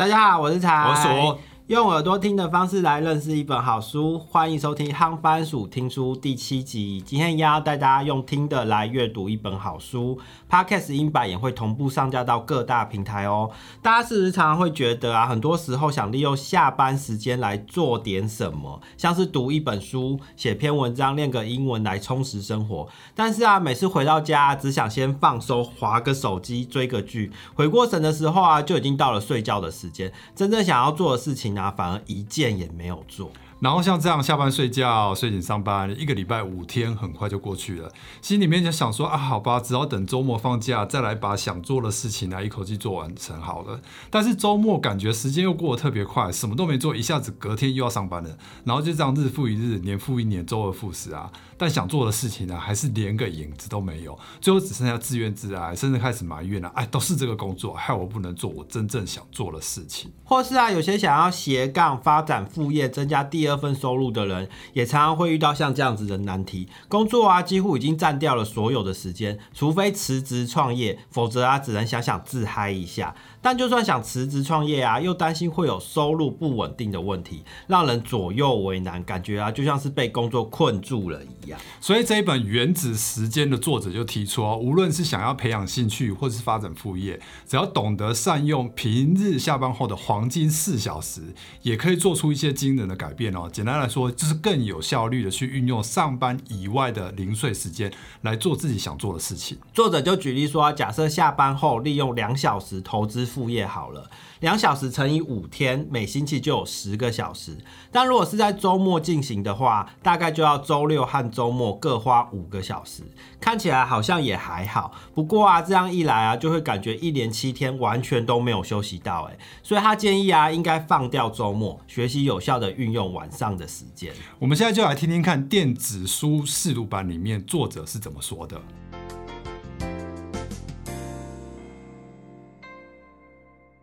[0.00, 7.00] 大家好，我是柴，我是用耳朵听的方式来认识一本好书，欢迎收听《夯番薯听书》第七集。
[7.00, 10.18] 今天要带大家用听的来阅读一本好书
[10.50, 13.52] ，Podcast 音版也会同步上架到各大平台哦。
[13.80, 22.88] 大家是不是常常会觉得啊，很多时候想利用下班时间来做点什么，像是读一本书、写篇文章、练个英文来充实生活。
[23.14, 30.12] 但是啊，每次回到家只想先放松，划个手机、追个剧，回过神的时候啊，就已经到了睡觉的时间。
[30.34, 33.32] 真正想要做的事情呢、反而一件也没有做。
[33.60, 37.92] 然后像这样下班睡觉，睡醒上班，一个礼拜五天很快就过去了，
[38.22, 43.80] 心里面就想说啊，好吧，只要等周末放假，再来把想做的事情来一口气做完成好了。
[44.08, 51.30] 但是周末感觉时间又过得特别快，什么都没做，一下子隔天又要上班了，然后就这样日复一日，年复一年，周而复始啊。
[51.58, 60.10] 但想做的事情呢，还是连个影子都没有，最后只剩下自怨自艾，甚至开始埋怨了，哎，都是这个工作害我不能做我真正想做的事情。
[60.24, 66.68] 或是啊，有些想要斜杠发展副业、增加第二这份收入的人，也常常会遇到像这样子的难题。
[66.86, 73.12] 工作啊，几乎已经占掉了所有的时间，除非辞职创业，否则啊，只能想想自嗨一下。
[73.42, 81.58] 但就算想辞职创业啊，又担心会有收入不稳定的问题，让人左右为难，感觉啊，就像是被工作困住了一样。
[81.80, 93.34] 所以这一本《原子时间》的作者就提出哦，无论是想要培养兴趣，或是发展副业，只要懂得善用平日下班后的黄金四小时，也可以做出一些惊人的改变。
[93.48, 99.56] 简单来说，就是更有效率的去运用上班以外的零碎时间来做自己想做的事情。
[99.72, 107.56] 作者就举例说，假设下班后利用两小时投资副业好了，两小时乘以五天，每星期就有十个小时。
[107.92, 113.02] 但如果是在周末进行的话，大概就要周六和周末各花五个小时。
[113.40, 124.12] 看起来好像也还好，不过啊，这样一来啊，就会感觉一连七天完全都没有休息到，哎，所以他建议啊，应该放掉周末，学习有效的运用晚上的时间。
[124.38, 128.60] 我们现在就来听听看电子书试读版里面作者是怎么说的。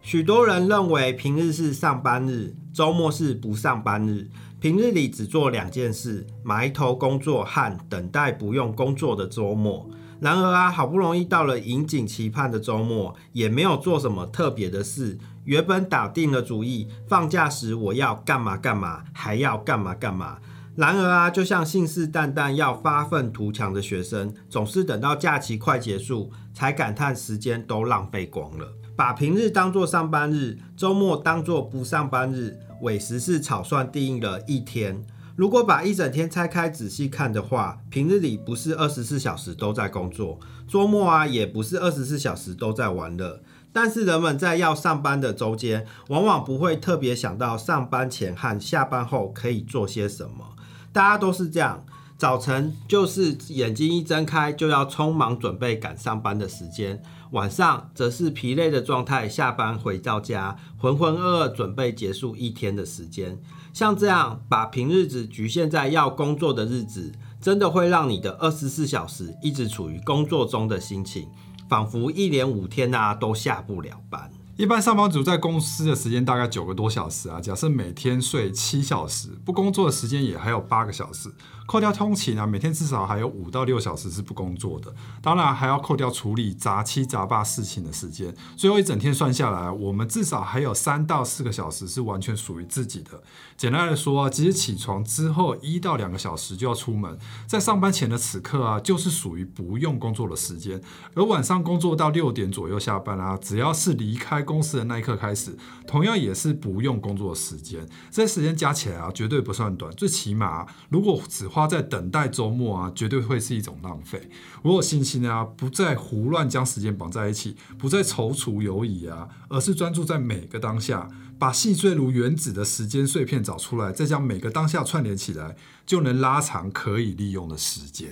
[0.02, 4.30] 许多人认为平日是上班日，周末是不上班日。
[4.60, 9.90] 平日里只做两件事：埋头工作和等待不用工作的周末。
[10.20, 15.20] 然而啊，好不容易到了引颈期盼的周末，也没有做什么特别的事。
[15.48, 20.40] 原本打定了主意，放假时我要干嘛干嘛，还要干嘛干嘛。
[20.76, 28.74] 然而啊，就像信誓旦旦要发愤图强的学生，总是等到假期快结束，才感叹时间都浪费光了。
[28.98, 35.02] 把平日当作上班日，周末当作不上班日，伪时是草率定义了一天。
[35.38, 43.42] 如果把一整天拆开仔细看的话，平日里不是二十四小时都在工作，周末啊也不是二十四小时都在玩乐。
[43.80, 50.56] 但是人们在要上班的周间，往往不会特别想到上班前和下班后可以做些什么。
[50.92, 51.86] 大家都是这样，
[52.18, 63.40] 早晨就是眼睛一睁开就要匆忙准备赶上班的时间，晚上则是疲累的状态，下班回到家浑浑噩噩准备结束一天的时间。
[63.72, 71.30] 像这样把平日子局限在要工作的日子，真的会让你的二十四小时一直处于工作中的心情，
[71.68, 74.37] 仿佛一连五天啊都下不了班。
[74.58, 81.30] 一般上班族在公司的时间大概九个多小时啊，假设每天睡七小时，不工作的时间也还有八个小时，
[81.68, 84.92] 扣掉通勤啊，每天至少还有五到六小时是不工作的。
[85.22, 93.22] 当然还要扣掉处理杂七杂八事情的时间，最后一整天算下来，我们至少还有三到四个小时是完全属于自己的。
[93.56, 97.16] 简单来说啊，即使起床之后一到两个小时就要出门，
[97.46, 100.82] 在上班前的此刻啊，就是属于不用工作的时间。
[101.14, 107.88] 而晚上工作到六点左右下班啊，只要是离开公司的那一刻开始，同样也是不用工作时间。
[108.10, 109.94] 这些时间加起来啊，绝对不算短。
[109.96, 114.30] 最起码，如果只花在等待周末啊，绝对会是一种浪费。
[114.64, 121.10] 我有信心啊，不再胡乱将时间绑在一起，不再踌躇犹豫啊，而是专注在每个当下。
[121.40, 125.56] 把细碎如原子的时间碎片找出来，再将每个当下串联起来，
[125.86, 128.10] 就能拉长可以利用的时间。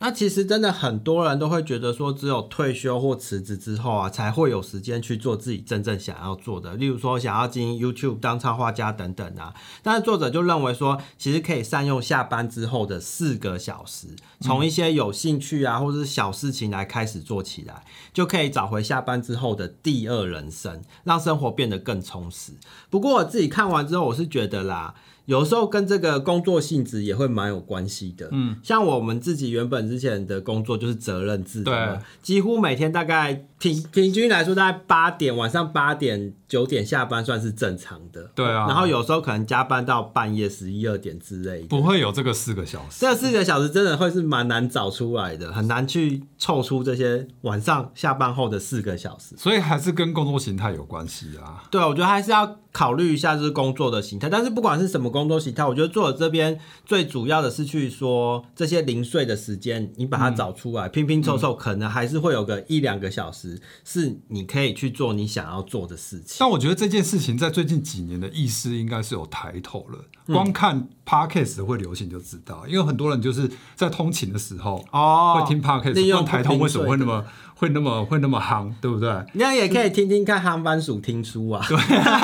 [0.00, 9.52] 那其实真的很多人都会觉得说，只有退休或辞职之后啊，才会有时间去做自己真正想要做的，例如说想要经营 YouTube、当插画家等等啊。
[9.82, 14.06] 但是作者就认为说，其实可以善用下班之后的四个小时，
[14.40, 22.52] 从一些有兴趣啊或者是小事情来开始做起来，就可以找回下班之后的第二人生，让生活变得更充实。
[22.88, 24.94] 不过我自己看完之后，我是觉得啦。
[25.28, 28.30] 有时候跟这个工作性质也会蛮有关系的。
[28.32, 38.30] 嗯，像我们自己原本之前的工作就是责任制的几乎每天大概平平均来说，大概八点晚上八点九点下班算是正常的。
[38.34, 41.66] 对啊然后有时候可能加班到半夜十一二点之类的。
[41.68, 43.00] 不会有这个四个小时。
[43.00, 49.34] 这四个小时真的会是蛮难找出来的，很难去凑出这些晚上下班后的四个小时。
[49.36, 51.64] 所以还是跟工作形态有关系啊。
[51.70, 54.28] 对，我觉得还是要考虑一下就是工作的形态。
[54.28, 63.47] 但是不管是什么工作形态，我觉得作者这边最主要的是去说这些零碎的时间，你把它找出来，拼拼凑凑，可能还是会有个一两个小时
[63.84, 66.36] 是你可以去做你想要做的事情。
[66.40, 70.04] 但我觉得这件事情在最近几年的意识应该是有抬头了。
[70.26, 75.80] 光看 podcast 会流行就知道，因为很多人就是在通勤的时候哦会听不然
[76.26, 77.24] 台通为什么会那么
[77.58, 79.10] 会那么会那么夯，对不对？
[79.32, 81.76] 那也可以听听看航班鼠听书啊，对，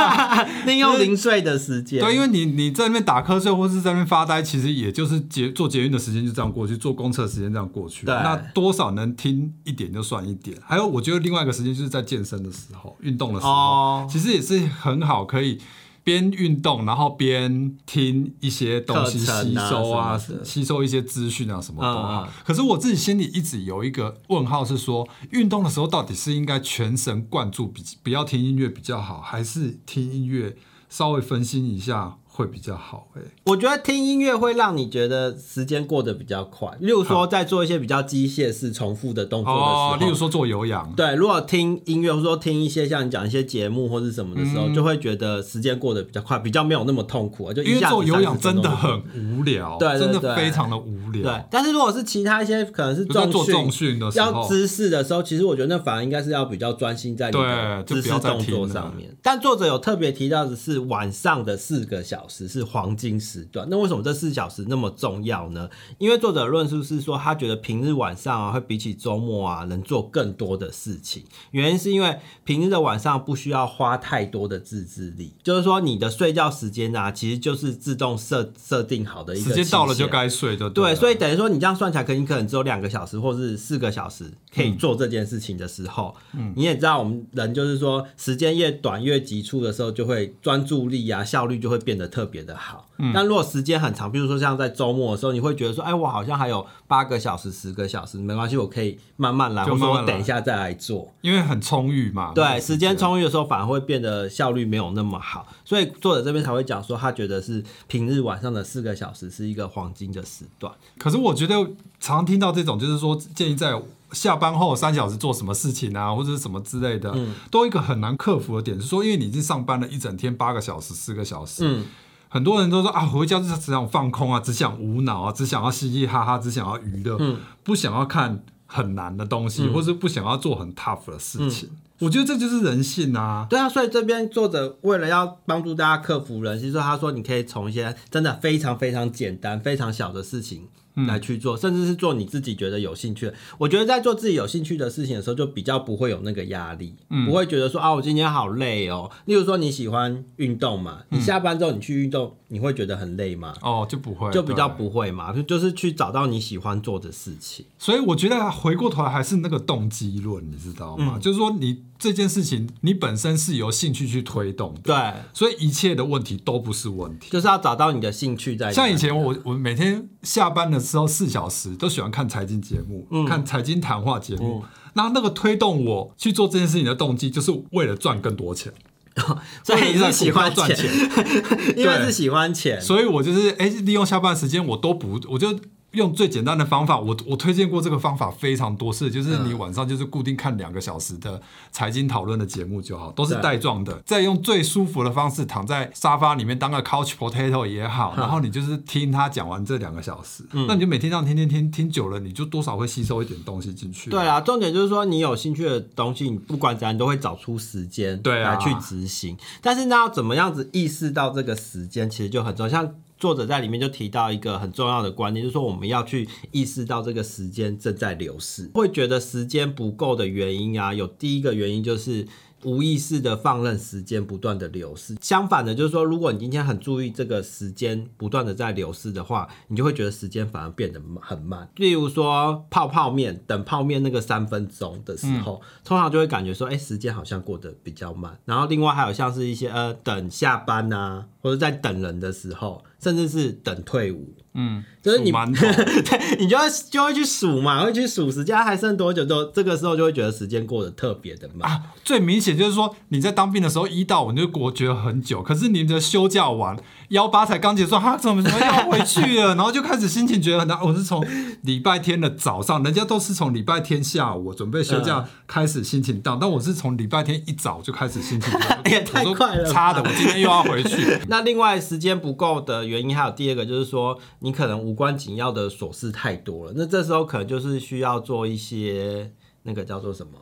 [0.65, 1.99] 利用零碎的时间。
[2.01, 8.07] 对，因为你你在那边打瞌睡或是在那边发呆，其实也就是捷做捷运的时间就这样过去，坐公车的时间这样过去。
[8.07, 10.57] 对那多少能听一点就算一点。
[10.65, 15.59] 还有，我觉得另外一个时间就是在健身的时候、运动的时候，哦其实也是很好，可以
[16.05, 22.29] 边运动然后边听一些东西吸收啊，吸收一些资讯啊，什么都好。
[22.45, 30.57] 可是我自己心里一直有一个问号，是说运动的时候到底是应该全神贯注，比不要听音乐比较好，还是听音乐
[30.91, 33.23] 稍微分心一下会比较好、欸？
[33.45, 36.69] 我觉得听音乐会让你觉得时间过得比较快。
[36.81, 47.55] 例如说，在做一些比较机械式、重复的动作的时候，哦，例如说做有氧，对，如果听音乐或者说听一些像你讲一些节目或是什么的时候，就会觉得时间过得比较快，比较没有那么痛苦啊。
[47.55, 49.03] 就因为做有氧30分钟真的很
[49.39, 51.23] 无聊，对对真的非常的无聊。
[51.23, 51.45] 对。
[51.53, 59.17] 但是如果是其他一些可能是重重训的时候，要姿势的时候，其实我觉得那反而应该是要比较专心在你的姿势动作上面。
[59.23, 63.67] 但作者有特别提到的是晚上的四个小时是黄金时段。
[63.71, 65.69] 那为什么这四小时那么重要呢？
[65.99, 71.25] 因为作者的论述是说，他觉得平日晚上啊会比起周末啊能做更多的事情。
[71.51, 92.87] 原因是因为平日的晚上不需要花太多的自制力，就是说你的睡觉时间啊，其实就是自动设设定好的一个时间到了就该睡就对，了所以等于说你这样算起来，可能你可能只有两个小时或是四个小时可以做这件事情的时候，嗯你也知道我们人就是说时间越短越急促的时候，就会专注力啊效率就会变得特别的好。
[93.13, 101.13] 但如果时间很长，比如说像在周末的时候，你会觉得说，哎，我好像还有八个小时、十个小时，没关系，我可以慢慢来，或者我等一下再来做。
[101.21, 102.29] 因为很充裕嘛。
[102.29, 110.73] 那对，个时间充裕的时候反而会变得效率没有那么好，所以作者这边才会讲说，他觉得是平日晚上的四个小时是一个黄金的时段。
[110.97, 111.57] 可是我觉得
[111.99, 113.75] 常听到这种，就是说建议在
[114.15, 117.35] 下班后三小时做什么事情啊，或者是什么之类的，嗯。
[117.51, 121.85] 都有一个很难克服的点是说，因为你已经上班了一整天八个小时、四个小时，嗯，
[122.29, 127.39] 很多人都说啊，回家就是只想放空啊，只想无脑啊，只想要嘻嘻哈哈，只想要娱乐，嗯。
[127.63, 131.69] 不想要看很难的东西，或是不想要做很 tough 的事情。
[132.01, 133.47] 我觉得这就是人性啊。
[133.49, 143.35] 对啊，所以这边作者为了要帮助大家克服人性，所以他说你可以从一些真的非常非常简单、非常小的事情来去做，甚至是做你自己觉得有兴趣的。
[143.59, 146.95] 我觉得在做自己有兴趣的事情的时候，就比较不会有那个压力，
[147.27, 149.11] 不会觉得说啊，我今天好累哦。
[149.25, 153.55] 例如说你喜欢运动嘛，你下班之后你去运动，你会觉得很累吗？
[153.61, 157.67] 哦，就不会，就比较不会嘛，就就是去找到你喜欢做的事情。
[157.79, 161.19] 所以我觉得回过头来还是那个动机论，你知道嗯吗？
[161.21, 164.95] 就是说你这件事情你本身是由兴趣去推动的，对，
[165.33, 167.31] 所以一切的问题都不是问题。
[167.31, 168.73] 就是要找到你的兴趣在。
[168.73, 174.63] 像以前我我每天下班的时候四小时都喜欢看财经节目，嗯看财经谈话节目。
[174.93, 178.73] 那那个推动我去做这件事情的动机，就是为了赚更多钱。
[179.63, 180.91] 所以你是喜欢赚钱，
[181.77, 182.81] 因为是喜欢钱。
[182.81, 185.57] 所以我就是哎、利用下班时间我都不，我就
[185.95, 186.99] 用最简单的方法。
[186.99, 191.41] 我我推荐过这个方法非常多次，就是你晚上就是固定看两个小时的
[191.73, 204.11] 财经讨论的节目就好，都是对带状的，再用最舒服的方式躺在沙发里面当个 couch potato 也好，然后你就是听他讲完这两个小时，那你就每天这样听听听听久了，你就多少会吸收一点东西进去。
[204.11, 209.37] 对啊，重点就是说，你有兴趣的东西，你不管怎样，你都会找出时间对啊来去执行。
[209.61, 212.71] 但是呢，要怎么样子意识到这个时间，其实就很重要。
[212.71, 218.71] 像作者在里面就提到一个很重要的观念，就是说我们要去意识到这个时间正在流逝。
[218.75, 222.27] 会觉得时间不够的原因啊，有第一个原因就是。
[222.65, 225.17] 无意识的放任时间不断的流逝。
[225.21, 231.69] 相反的，就是说，如果你今天很注意这个时间不断的在流逝的话，你就会觉得时间反而变得很慢。
[231.77, 238.39] 例如说泡泡面，等泡面那个三分钟的时候，通常就会感觉说，哎、时间好像过得比较慢。
[238.45, 244.35] 然后另外还有像是一些呃等下班啊，或者在等人的时候，甚至是等退伍。
[244.55, 251.71] 嗯，就是你 对你就会就会去数嘛，会去数时间还剩多久，都这个时候就会觉得时间过得特别的慢。
[251.71, 256.77] 啊，最明显就是说你在当兵的时候一到五你就我觉得很久，可是你的休假完
[257.09, 260.81] 幺八才刚结束，哈怎么怎么要回去了，然后就开始心情觉得很难。
[260.81, 261.25] 我是从
[261.63, 271.19] 礼拜天的早上，人家都是从礼拜天下午准备休假嗯开始心情荡，但我是从礼拜天一早就开始心情荡， 也太快了差的，我今天又要回去。
[271.29, 279.33] 那另外时间不够的原因还有第二个，就是说你可能无关紧要的琐事太多了，那这时候可能就是需要做一些
[279.63, 280.33] 那个叫做什么？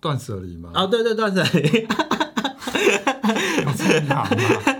[0.00, 0.70] 断舍离吗？
[0.72, 1.88] 哦，对对，断舍离。
[3.64, 4.77] 有这样吗？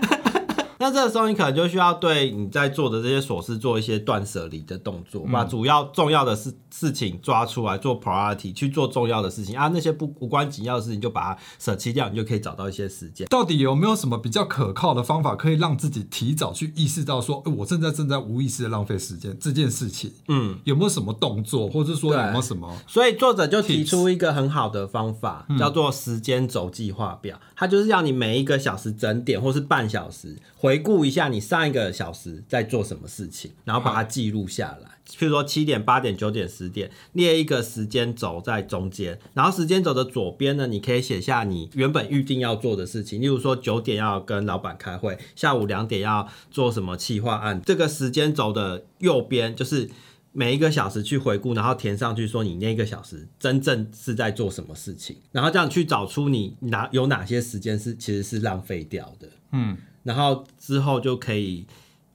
[0.79, 13.27] 那这个时候你可能就需要对你在做的这些琐事做一些断舍离的动作，把主要重要的事事情抓出来做 priority，去做重要的事情啊，那些不无关紧要的事情就把它舍弃掉，你就可以找到一些时间。
[13.27, 20.13] 到底有没有什么比较可靠的方法，可以让自己提早去意识到说，诶我正在正在无意识的浪费时间这件事情？
[20.29, 22.73] 嗯，有没有什么动作，或者说有对没有什么？
[22.87, 27.37] 所以作者就提出一个很好的方法，叫做时间轴计划表。
[27.57, 34.89] 它就是要你每一个小时整点或是半小时回回顾一下你上一个小时在做什么事情，然后把它记录下来。
[35.07, 47.59] 譬如说七点、八点、九点、十点，列一个时间轴在中间，然后时间轴的左边呢，你可以写下你原本预定要做的事情，例如说九点要跟老板开会，下午两点要做什么企划案。
[47.65, 49.89] 这个时间轴的右边就是
[50.31, 61.65] 每一个小时去回顾，然后填上去说你那个小时真正是在做什么事情，然后这样去找出你哪有哪些时间是其实是浪费掉的，嗯，然后之后就可以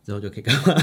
[0.05, 0.75] 之后就可以干嘛？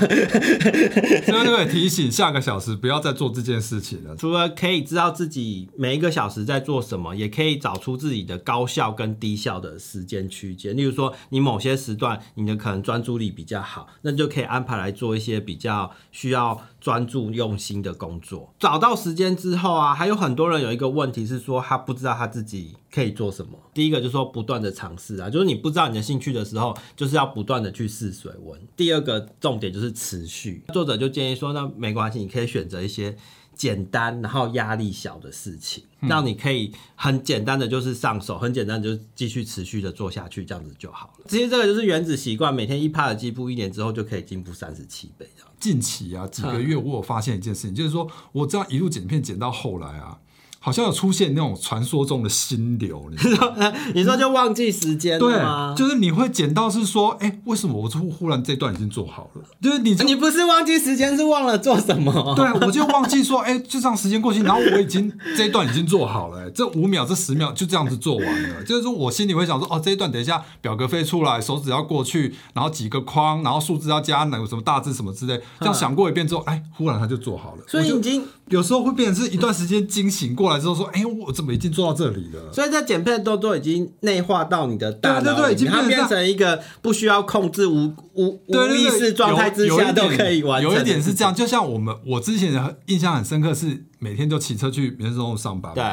[1.25, 4.16] 这样就可以提醒下个小时不要再做这件事情了。
[4.20, 10.75] 除了可以知道自己每一个小时在做什么，也可以找出自己的高效跟低效的时间区间。
[10.75, 18.54] 例如说，你某些时段你的可能专注力比较好，那就可以安排来做一些比较需要专注用心的工作。
[18.60, 23.51] 找到时间之后啊，还有很多人有一个问题是说，他不知道他自己可以做什么。
[23.74, 28.60] 第一个就是说不断的尝试啊，就是你不知道你的兴趣的时候，就是要不断的去试水温。
[28.75, 30.63] 第二个重点就是持续。
[30.74, 33.15] 作者就建议说，那没关系，你可以选择一些
[33.56, 41.25] 简单，然后压力小的事情，让你可以很简单的就是上手，很简单的就继续持续的做下去，这样子就好了。
[41.27, 45.27] 其实这个就是原子习惯，每天一趴的进步，一年之后就可以进步三十七倍。
[45.60, 50.20] 近期啊，几个月我有发现一件事情，就是说我这样一路剪片剪到后来啊，
[50.63, 53.74] 好像有出现那种传说中的心流，你知道吗？
[53.96, 55.74] 你说就忘记时间了吗？
[55.75, 59.41] 对，就是你会剪到是说，哎、为什么我忽忽然这段已经做好了？
[59.60, 62.13] 就是你就你不是忘记时间，是忘了做什么？
[62.38, 68.63] 对，我就忘记说，哎、就这样时间过去，然后我已经这一段已经做好了、哎这五秒、这十秒就这样子做完了。
[68.63, 77.63] 就是说我心里会想说，哦，这一段等一下表格飞出来，手指要过去，然后几个框，然后数字要加哪有什么大字什么之类，这样想过一遍之后，哎、忽然它就做好了。
[77.68, 82.51] 所以已经，有时候会变成是一段时间惊醒过来之后说，哎、我怎么已经做到这里了？
[82.51, 90.72] 所以这剪片的动作已经内化到你的大脑它变变成成一个不需要控制无无无意识状态之下都可以完成。
[90.72, 95.74] 有一点是这样，，就像我们我之前的印象很深刻，是每天都骑车去民生中路上班。
[95.74, 95.84] 对。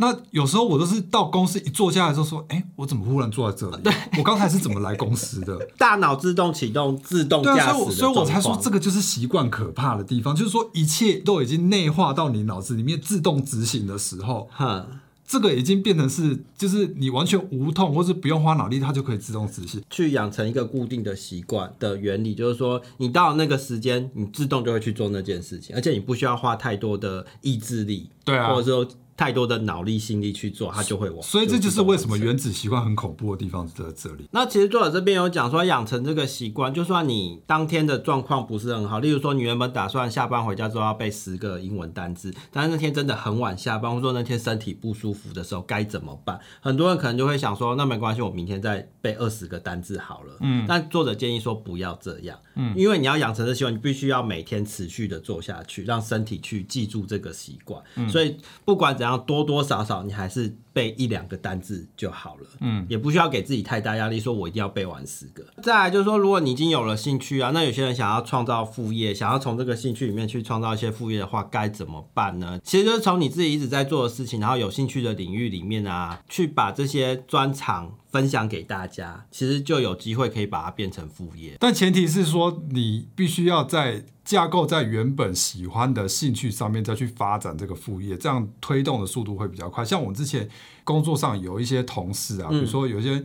[0.00, 3.82] 那有时候我都是到公司一坐下来之后说，哎、我怎么忽然坐在这里？
[3.82, 5.58] 对，我刚才是怎么来公司的？
[5.76, 14.86] 大脑自动启动、自动驾驶的所以我所以我才说这个就是习惯可怕的地方，就是说一切都已经内化到你脑子里面自动执行的时候，哼，
[15.26, 19.82] 这个已经变成是就是你完全无痛或是不用花脑力，它就可以自动执行。
[19.90, 28.88] 去养成一个固定的习惯的原理，就是说，你到了那个时间，你自动就会去做那件事情，而且你不需要花太多的意志力，对啊或者说
[29.20, 31.22] 太多的脑力、心力去做，它就会往。
[31.22, 34.26] 所以这就是为什么原子习惯很恐怖的地方在这里。
[34.30, 46.40] 那其实作者这边有讲说，养成这个习惯，就算你当天的状况不是很好，例如说你原本打算下班回家之后要背十个英文单字，但是那天真的很晚下班，或者说那天身体不舒服的时候该怎么办？
[46.62, 50.32] 很多人可能就会想说，那没关系，我明天再背二十个单字好了。
[50.40, 57.82] 嗯，但作者建议说不要这样，嗯，因为你要养成这习惯，你必须要每天持续的做下去，让身体去记住这个习惯。
[58.08, 59.09] 所以不管怎样。
[59.10, 65.44] 样多多少少你还是背一两个单字就好了，嗯，也不需要给自己太大压力，说我一定要背完十个。
[65.62, 72.60] 再来就是说，如果你已经有了兴趣啊，那有些人想要创造副业，想要从这个兴趣里面去创造一些副业的话，该怎么办呢？
[72.62, 81.56] 其实就是从你自己一直在做的事情，然后有兴趣的领域里面啊，去把这些专长分享给大家，其实就有机会可以把它变成副业。
[81.58, 89.84] 但前提是说，你必须要在架构在原本喜欢的兴趣上面再去发展这个副业，这样推动的速度会比较快。
[89.84, 90.48] 像我之前
[90.84, 93.20] 工作上有一些同事啊，比如说有一些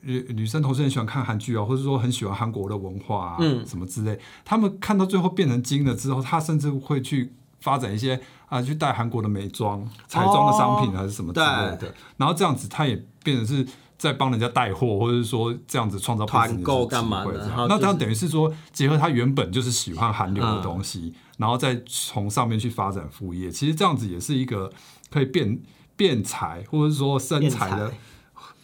[0.00, 11.46] 女女生同事很喜欢看韩剧啊，或者说很喜欢韩国的文化啊，嗯什么之类，他们看到最后变成精了之后，他甚至会去发展一些啊，去带韩国的美妆、彩妆的商品还是什么之类
[11.78, 13.64] 的，然后这样子他也变成是。
[13.98, 17.26] 在帮人家带货，或者是说这样子创造团购干嘛？
[17.68, 23.50] 那就是他等于是说结合他原本就是喜欢韩流的东西，然后再从上面去发展副业。
[23.50, 24.72] 其实这样子也是一个
[25.10, 25.60] 可以变
[25.96, 27.92] 变财，或者是说生财的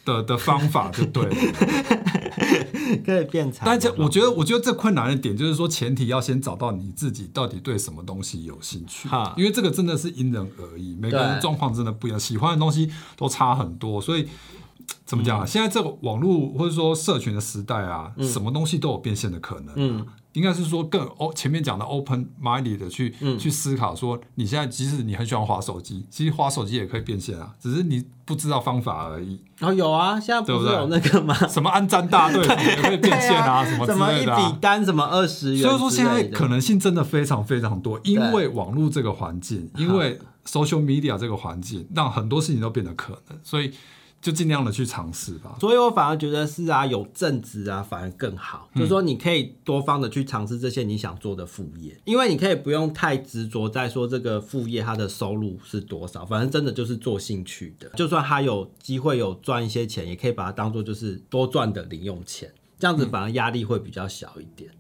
[0.05, 1.35] 的 的方法，就对了。
[3.05, 3.65] 可以变财。
[3.67, 14.29] 但这我觉得，我觉得这困难的点就是说，前提要先找到你自己到底对什么东西有兴趣哈，因为这个真的是因人而异，每个人对状况真的不一样，喜欢的东西都差很多，所以。
[15.05, 15.47] 怎么讲啊？
[15.47, 19.75] 现在这个网络或者说社群的时代啊，什么东西都有变现的可能、啊。
[19.77, 29.39] 嗯，应该是说更哦，前面讲的 open minded 的去、嗯去思考，说你现在即使你很喜欢滑手机，其实滑手机也可以变现啊，只是你不知道方法而已。
[29.61, 31.35] 哦，有啊，现在不是有那个吗？
[31.47, 34.59] 什么安占大队也可以变现啊，什么之什么一笔。
[34.61, 43.73] 单什么二十元所以说现在可能性真的非常非常多，因为网络这个环境，因为 social media 这个环境，让很多事情都变得可能，所以
[44.25, 45.55] 就尽量的去尝试吧。
[45.61, 48.71] 所以我反而觉得是啊，有正职啊，反而更好。
[48.75, 57.87] 就是说，你可以多方的去尝试这些你想做的副业，因为你可以不用太执着在说这个副业它的收入是多少，反正真的就是做兴趣的。
[57.91, 64.71] 就算他有机会有赚一些钱，也可以把它当做就是多赚的零用钱，这样子反而压力会比较小一点。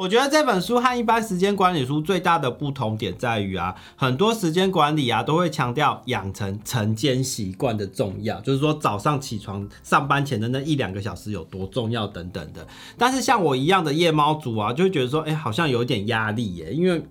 [0.00, 12.66] 我觉得这本书和一般时间管理书最大的不同点在于啊，很多时间管理啊都会强调养成晨间习惯的重要，就是说早上起床上班前的那一两个小时有多重要等等的。
[12.96, 17.02] 但是像我一样的夜猫族啊，就会觉得说，哎、好像有点压力耶，因为。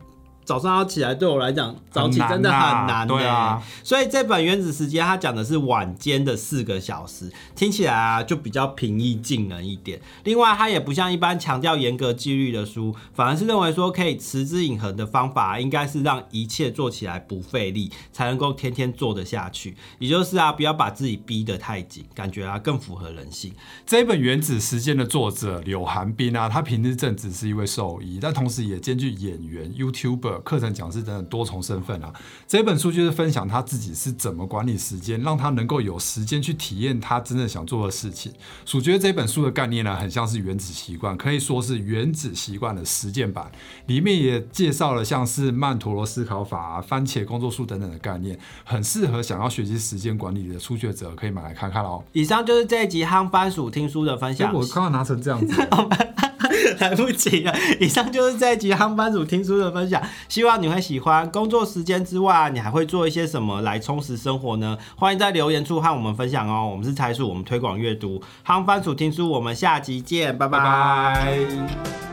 [0.49, 10.01] 早上要起来，对我来讲，早起真的很难呢、对啊，所以这本《原子时间》它讲的是晚间的四个小时，听起来啊就比较平易近人一点。
[10.23, 19.77] 另外，它也不像一般强调严格纪律的书，反而是认为说可以持之以恒的方法，应该是让一切做起来不费力，才能够天天做得下去。
[19.99, 23.53] 也就是啊，不要把自己逼得太紧，感觉啊更符合人性。
[23.85, 32.13] 这一本《原子时间》的作者柳寒冰啊，他平日正职是一位兽医，但同时也兼具演员、YouTuber、 课程讲师等等多重身份啊。
[32.47, 38.31] 这本书就是分享他自己是怎么管理时间，让他能够有时间去体验他真正想做的事情。
[38.65, 43.51] 鼠觉得这本书的概念呢，很像是原子习惯，可以说是原子习惯的实践版。
[43.87, 52.03] 里面也介绍了像是曼陀罗思考法、啊、番茄工作术等等的概念，很适合想要学习时间管理的初学者可以买来看看哦。
[52.13, 54.53] 以上就是这一集夯番薯听书的分享。
[54.53, 55.53] 我刚刚拿成这样子。
[56.79, 57.53] 来不及了。
[57.79, 61.29] 以上就是这一集航班主听书的分享，希望你会喜欢。
[61.31, 64.77] 工作时间之外，你还会做一些什么来充实生活呢？
[64.95, 66.67] 欢迎在留言处和我们分享哦。
[66.69, 72.08] 我们是财鼠，我们推广阅读夯番薯听书，我们下集见，拜拜。